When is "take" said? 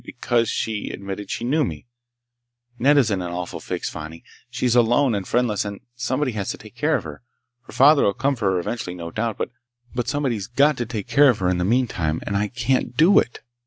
6.57-6.73, 10.87-11.05